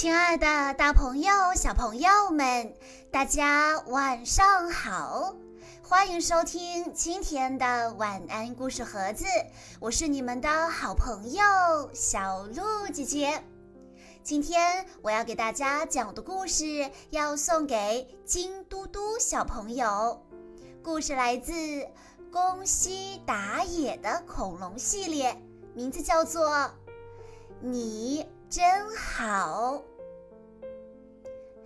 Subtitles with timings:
[0.00, 2.72] 亲爱的，大朋友、小朋友们，
[3.10, 5.34] 大家晚上好！
[5.82, 9.24] 欢迎收听今天的晚安故事盒子，
[9.80, 11.42] 我是你们的好朋友
[11.92, 13.42] 小鹿姐姐。
[14.22, 20.24] 今天我要给大家讲的故事要送给金嘟嘟小朋友，
[20.80, 21.52] 故事来自
[22.30, 25.36] 宫西达也的恐龙系列，
[25.74, 26.48] 名字叫做
[27.60, 28.22] 《你》。
[28.50, 29.82] 真好。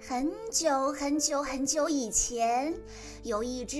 [0.09, 2.75] 很久很久很久以前，
[3.23, 3.79] 有一只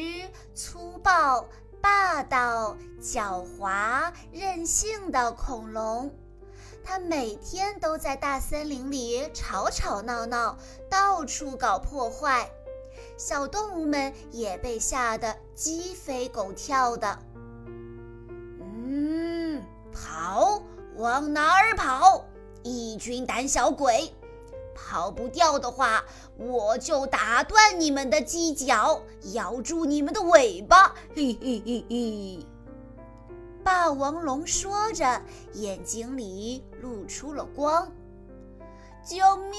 [0.55, 1.49] 粗暴、
[1.81, 6.15] 霸道、狡猾、任性的恐龙，
[6.85, 10.57] 它每天都在大森林里吵吵闹闹，
[10.89, 12.49] 到处搞破坏，
[13.19, 17.19] 小动物们也被吓得鸡飞狗跳的。
[18.61, 19.61] 嗯，
[19.93, 20.63] 跑，
[20.95, 22.25] 往哪儿跑？
[22.63, 24.15] 一群胆小鬼，
[24.75, 26.05] 跑不掉的话，
[26.37, 30.95] 我就打断你们的犄角，咬住你们的尾巴！
[31.15, 32.47] 嘿嘿嘿嘿！
[33.65, 35.23] 霸王龙说着，
[35.55, 37.91] 眼睛里露出了光。
[39.05, 39.59] 救命！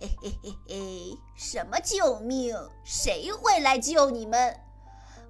[0.00, 1.18] 嘿嘿嘿嘿！
[1.36, 2.54] 什么救命？
[2.84, 4.54] 谁会来救你们？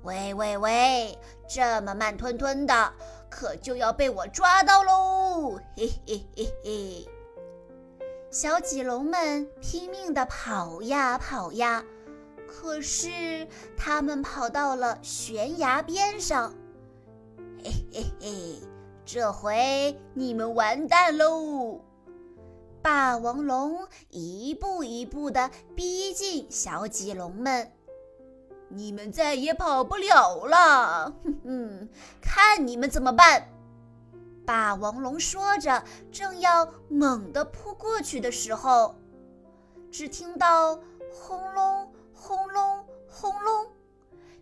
[0.03, 1.19] 喂喂喂！
[1.49, 2.93] 这么慢吞吞的。
[3.29, 5.59] 可就要被我抓到喽！
[5.77, 7.09] 嘿嘿嘿嘿，
[8.31, 11.85] 小棘龙们拼命地跑呀跑呀，
[12.47, 16.53] 可是他们跑到了悬崖边上。
[17.63, 18.61] 嘿嘿嘿，
[19.05, 21.81] 这回你们完蛋喽！
[22.83, 27.73] 霸王龙一步一步地逼近小棘龙们。
[28.69, 31.89] 你们再也跑不了了，哼哼，
[32.21, 33.49] 看你们怎么办！
[34.47, 38.95] 霸王龙说着，正要猛地扑过去的时候，
[39.91, 40.79] 只听到
[41.13, 43.67] 轰隆轰隆轰隆，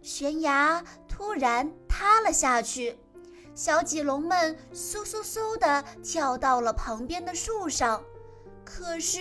[0.03, 2.99] 悬崖突然塌了下去，
[3.55, 8.03] 小脊龙们嗖嗖嗖地跳到了旁边的树上，
[8.65, 9.21] 可是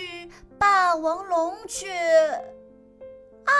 [0.58, 1.88] 霸王龙却，
[3.44, 3.52] 啊！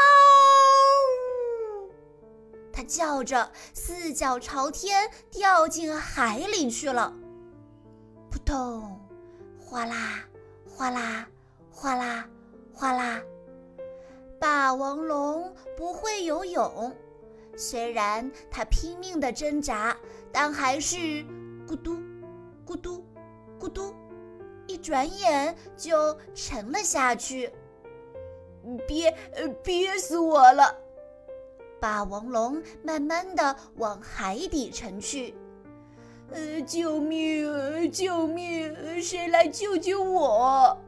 [2.87, 7.13] 叫着，四脚朝天，掉进海里去了。
[8.31, 9.01] 扑通，
[9.59, 10.25] 哗啦，
[10.69, 11.29] 哗啦，
[11.71, 12.29] 哗啦，
[12.73, 13.21] 哗啦。
[14.41, 16.95] 霸王龙不会游泳，
[17.57, 19.97] 虽然它拼命地挣扎，
[20.31, 20.97] 但还是
[21.67, 21.97] 咕嘟，
[22.67, 23.05] 咕嘟，
[23.59, 23.95] 咕嘟，
[24.67, 27.51] 一转眼就沉了下去。
[28.89, 29.17] 憋，
[29.63, 30.77] 憋死我了！
[31.85, 35.35] 霸王龙慢慢的往海底沉去，
[36.33, 37.93] 呃，救命！
[37.93, 39.03] 救命！
[39.03, 40.79] 谁来救救我？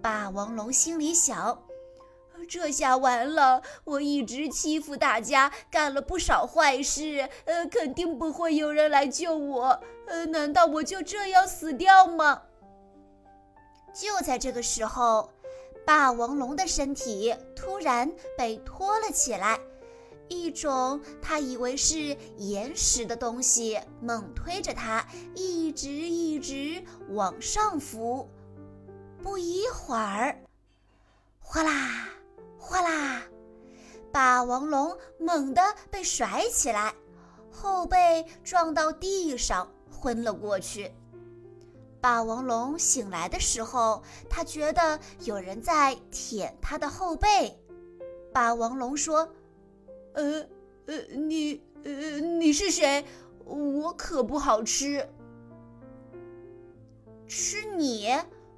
[0.00, 1.60] 霸王龙心里想：
[2.48, 3.60] 这下完了！
[3.82, 9.80] 我一直欺负大家，干了不少坏事，呃，肯定不会有人来救我。
[10.06, 12.42] 呃，难道我就这样死掉吗？
[13.92, 15.32] 就在这个时候，
[15.84, 19.58] 霸王龙的身体突然被拖了起来。
[20.28, 28.28] 一种他以为是岩石的东西猛推着他，一直一直往上浮。
[29.22, 30.38] 不一会儿，
[31.40, 32.08] 哗啦
[32.58, 33.22] 哗啦，
[34.12, 36.94] 霸王龙猛地被甩起来，
[37.50, 40.92] 后背撞到地上，昏了过去。
[42.00, 47.58] 霸王龙醒来的时候，他觉得有人在舔他的后背。
[48.32, 49.28] 霸王龙说。
[50.16, 50.46] 呃
[50.86, 53.04] 呃，你呃你是谁？
[53.44, 55.06] 我可不好吃。
[57.28, 58.08] 吃你？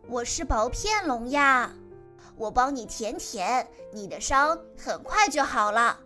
[0.09, 1.73] 我是薄片龙呀，
[2.37, 5.99] 我帮你舔舔，你的伤很快就好了。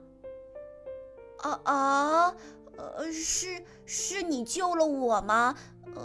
[1.42, 2.34] 啊啊，
[2.78, 5.54] 呃，是是你救了我吗？
[5.94, 6.02] 呃，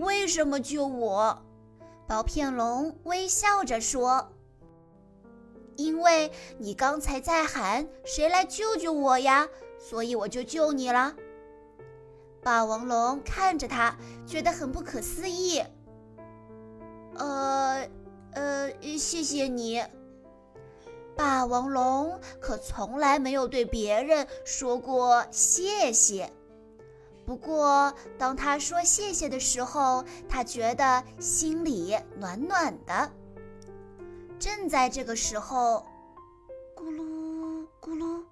[0.00, 1.42] 为什么救我？
[2.08, 4.32] 薄片龙微笑着说。
[5.76, 11.14] 因为你刚才在喊“谁来救救我呀”，所以我就救你了。
[12.42, 13.96] 霸王龙看着他，
[14.26, 15.62] 觉得很不可思议。
[17.14, 17.88] 呃，
[18.32, 19.82] 呃，谢谢你。
[21.16, 26.30] 霸王龙可从来没有对别人说过谢谢。
[27.24, 33.10] 不过，当他说谢谢的时候，他觉得心里暖暖的。
[34.38, 35.86] 正在这个时候，
[36.76, 38.22] 咕噜咕噜，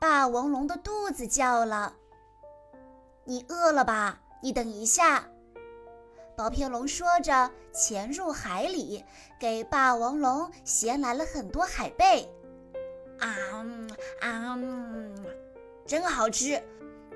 [0.00, 1.94] 霸王龙的肚子叫了。
[3.24, 4.20] 你饿了吧？
[4.42, 5.24] 你等一下。
[6.36, 9.04] 薄片龙说着，潜入海里，
[9.38, 12.28] 给霸王龙衔来了很多海贝。
[13.18, 13.28] 啊
[14.22, 14.58] 啊，
[15.86, 16.62] 真好吃！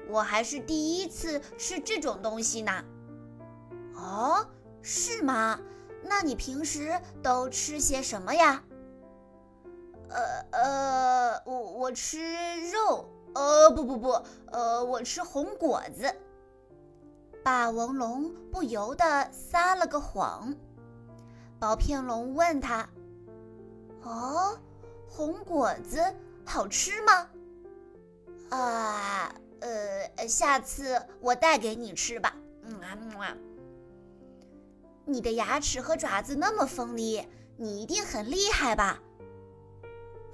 [0.08, 2.84] 我还是第一次吃这种东西呢。
[3.94, 4.46] 哦，
[4.82, 5.58] 是吗？
[6.06, 8.62] 那你平时都吃些什么呀？
[10.08, 12.20] 呃呃，我我吃
[12.70, 13.10] 肉。
[13.34, 14.22] 呃，不不不，
[14.52, 16.14] 呃，我吃红果子。
[17.42, 20.54] 霸王龙不由得撒了个谎。
[21.58, 22.88] 薄片龙问他
[24.02, 24.56] ：“哦，
[25.08, 26.00] 红果子
[26.44, 27.28] 好吃吗？”
[28.50, 32.36] 啊，呃，下次我带给你吃吧。
[32.62, 33.36] 嗯啊嗯啊。
[35.06, 39.00] 你的牙齿和爪子那么锋利，你一定很厉害吧？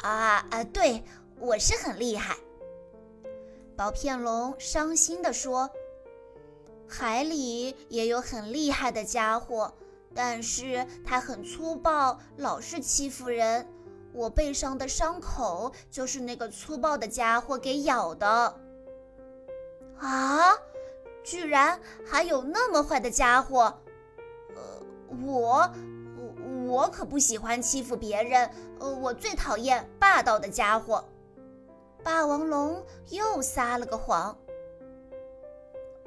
[0.02, 1.04] 啊啊，对，
[1.38, 2.36] 我是很厉害。
[3.76, 5.70] 薄片龙伤心地说
[6.88, 9.74] ：“海里也有很厉害的家伙，
[10.14, 13.66] 但是他很粗暴，老是欺负人。
[14.12, 18.60] 我背上的伤口就是那个粗暴的家伙给咬的。”
[19.98, 20.56] 啊！
[21.22, 23.82] 居然还有那么坏的家伙！
[25.26, 25.70] 我
[26.16, 28.50] 我我可不喜欢欺负别人。
[28.78, 31.04] 呃，我最讨厌霸道的家伙。
[32.02, 34.36] 霸王龙又撒了个谎。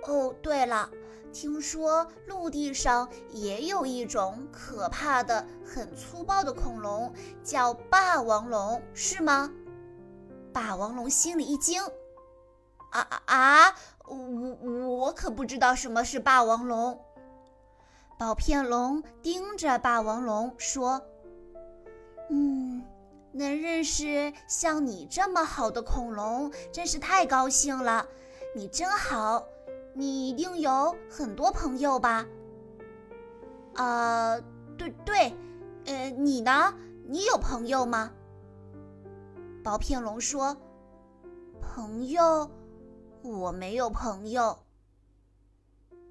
[0.06, 0.90] 哦，对了，
[1.32, 7.14] 听说陆地上也有一种可怕的、很粗暴的恐龙，
[7.44, 9.52] 叫霸王龙，是吗？
[10.52, 11.84] 霸王龙心里一惊。
[12.92, 13.76] 啊啊啊！
[14.06, 14.16] 我
[14.88, 17.00] 我可不知道什么是霸王龙。
[18.18, 21.01] 宝片龙盯着霸王龙说
[22.30, 22.83] ：“嗯。”
[23.36, 28.06] 能认识像你这么好的恐龙，真是太高兴了。
[28.54, 29.44] 你真好，
[29.95, 32.27] 你一定有很多朋友吧？
[33.74, 34.39] 啊，
[34.77, 35.36] 对对，
[35.86, 36.75] 呃，你呢？
[37.07, 38.12] 你有朋友吗？
[39.63, 40.56] 薄片龙说
[41.60, 42.51] ：“朋友，
[43.24, 44.60] 我没有朋友。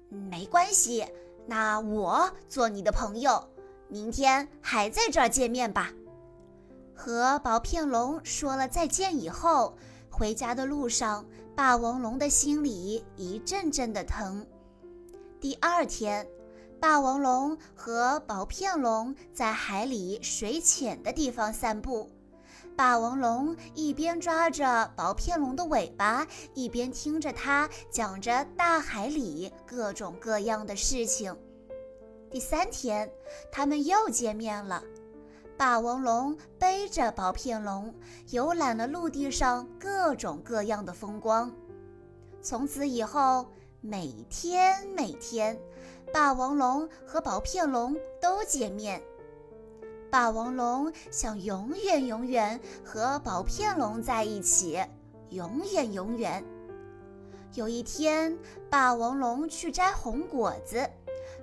[0.09, 1.05] 没关系，
[1.45, 3.49] 那我做你的朋友。
[3.89, 5.91] 明天还在这儿见面吧。”
[6.95, 9.75] 和薄片龙说了再见以后，
[10.09, 11.25] 回家的路上，
[11.55, 14.45] 霸王龙的心里一阵阵的疼。
[15.39, 16.25] 第二天，
[16.79, 22.09] 霸王龙和薄片龙在海里水浅的地方散步。
[22.75, 31.35] 霸王龙一边抓着薄片龙的尾巴，一边听着它讲着大海里各种各样的事情。
[32.31, 33.09] 第三天，
[33.51, 34.83] 他们又见面了。
[35.55, 37.93] 霸王龙背着薄片龙，
[38.31, 41.51] 游览了陆地上各种各样的风光。
[42.41, 43.45] 从此以后，
[43.81, 45.57] 每天每天，
[46.11, 48.99] 霸王龙和薄片龙都见面。
[50.13, 54.79] 霸王龙想永远永远和薄片龙在一起，
[55.29, 56.45] 永远永远。
[57.55, 58.37] 有一天，
[58.69, 60.87] 霸王龙去摘红果子。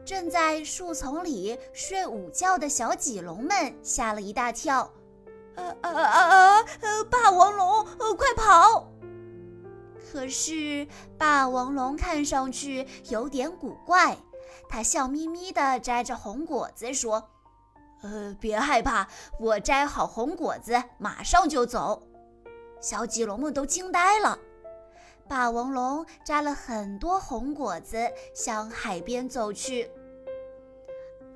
[0.06, 4.88] 正在树丛里睡午觉的小棘龙们吓了一大跳，
[5.56, 7.04] 呃呃呃呃呃！
[7.10, 7.84] 霸王龙，
[8.16, 8.88] 快跑！
[10.12, 10.86] 可是
[11.18, 14.16] 霸王龙看上去有点古怪，
[14.68, 17.30] 他笑眯眯地摘着红果子说
[18.02, 19.06] ：“呃，别害怕，
[19.38, 22.02] 我摘好红果子马上就走。”
[22.80, 24.38] 小棘龙们都惊呆了。
[25.28, 29.90] 霸王龙摘了很多红果子，向海边走去。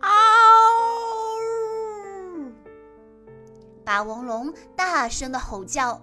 [0.01, 0.11] 嗷！
[3.85, 6.01] 霸王龙大声的吼叫，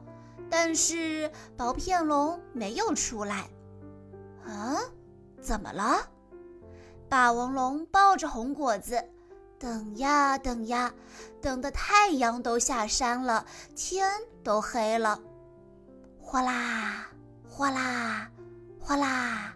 [0.50, 3.50] 但是薄片龙没有出来。
[4.46, 4.78] 啊？
[5.42, 6.08] 怎么了？
[7.10, 9.04] 霸王龙抱着红果子，
[9.62, 10.92] 等呀等呀，
[11.40, 14.10] 等的太阳都下山了，天
[14.44, 15.22] 都黑了。
[16.20, 17.08] 哗啦！
[17.48, 18.28] 哗啦，
[18.80, 19.54] 哗啦！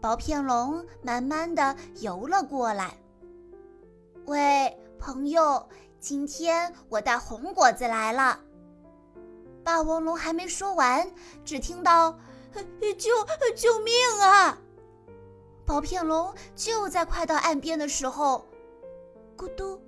[0.00, 2.92] 薄片龙慢慢的游了过来。
[4.26, 5.64] 喂，朋友，
[6.00, 8.40] 今天我带红果子来了。
[9.62, 11.08] 霸王龙还没说完，
[11.44, 12.18] 只听到
[12.98, 13.12] “救
[13.54, 14.58] 救命啊！”
[15.64, 18.44] 薄片龙就在快到岸边的时候，
[19.42, 19.82] 咕嘟，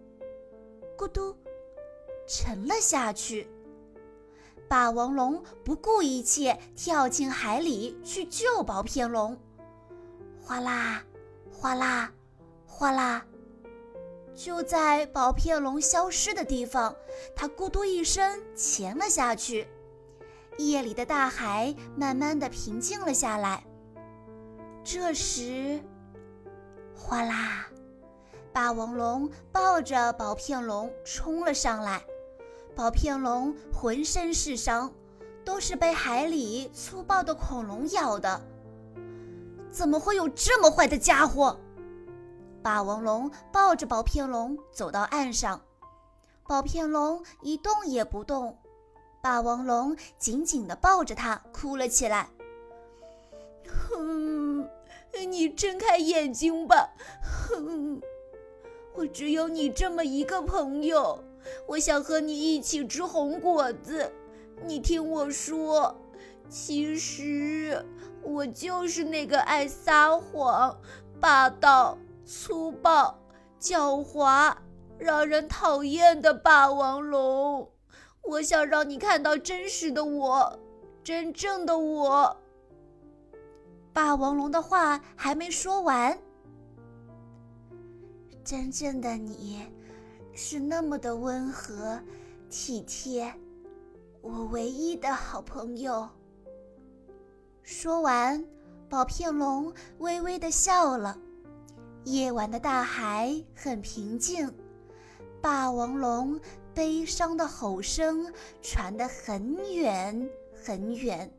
[0.98, 1.36] 咕嘟，
[2.26, 3.48] 沉了下去。
[4.66, 9.38] 霸王龙不顾一切跳进海里去救薄片龙，
[10.42, 11.04] 哗啦，
[11.52, 12.12] 哗啦，
[12.66, 13.24] 哗啦！
[14.34, 16.96] 就在薄片龙消失的地方，
[17.36, 19.68] 它咕嘟一声潜了下去。
[20.58, 23.64] 夜里的大海慢慢的平静了下来。
[24.82, 25.80] 这时，
[26.96, 27.68] 哗啦！
[28.54, 32.00] 霸王龙抱着薄片龙冲了上来，
[32.76, 34.92] 薄片龙浑身是伤，
[35.44, 38.40] 都是被海里粗暴的恐龙咬的。
[39.72, 41.58] 怎么会有这么坏的家伙？
[42.62, 45.60] 霸王龙抱着薄片龙走到岸上，
[46.46, 48.56] 薄片龙一动也不动。
[49.20, 52.28] 霸王龙紧紧地抱着它，哭了起来。
[53.90, 54.70] 哼，
[55.28, 56.90] 你睁开眼睛吧。
[57.20, 58.00] 哼，
[58.96, 61.18] 我只有你这么一个朋友，
[61.66, 64.10] 我想和你一起吃红果子。
[64.64, 65.92] 你听我说，
[66.48, 67.84] 其实
[68.22, 70.78] 我就是那个爱撒谎、
[71.20, 73.18] 霸道、粗暴、
[73.60, 74.54] 狡猾、
[74.96, 77.68] 让人讨厌的霸王龙。
[78.22, 80.56] 我想让你看到真实的我，
[81.02, 82.36] 真正的我。
[83.92, 86.16] 霸王龙的话还没说完，
[88.44, 89.62] 真正的你，
[90.34, 91.98] 是那么的温和、
[92.50, 93.32] 体贴，
[94.20, 96.08] 我唯一的好朋友。
[97.62, 98.44] 说完，
[98.88, 101.18] 宝片龙微微的笑了。
[102.04, 104.52] 夜晚的大海很平静，
[105.40, 106.38] 霸王龙。
[106.74, 110.28] 悲伤的吼声传得很远
[110.60, 111.32] 很远。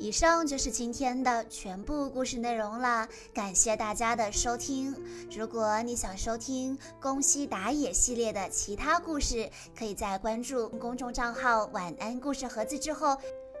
[0.00, 4.96] 以上就是今天的全部故事内容了，感谢大家的收听。
[5.30, 13.14] 如果你想收听宫西达也系列的其他故事，可以在关注公众账号“晚安故事盒子”之后。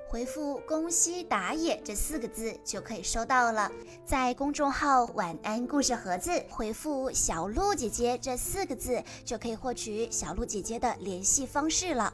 [0.08, 3.70] 回复“宫西达也”这四个字就可以收到了。
[4.04, 12.12] 在公众号“晚安故事盒子”回复“小鹿姐姐”这四个字就可以获取小鹿姐姐的联系方式了。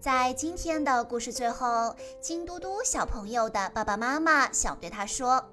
[0.00, 5.44] 在今天的故事最后，金嘟嘟小朋友的爸爸妈妈想对他说：“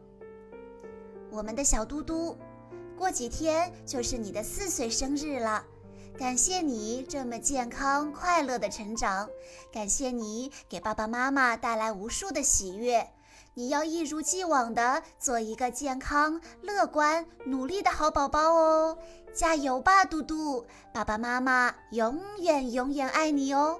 [1.31, 2.37] 我们的小嘟嘟，
[2.97, 5.65] 过几天就是你的四岁生日了。”
[6.19, 9.27] 感谢你这么健康快乐的成长，
[9.71, 13.09] 感谢你给爸爸妈妈带来无数的喜悦。
[13.55, 18.97] 你要一如既往的做一个健康、乐观、努力的好宝宝哦！
[19.33, 20.63] 加油吧，嘟嘟！
[20.93, 23.79] 爸爸妈妈永远永远爱你哦！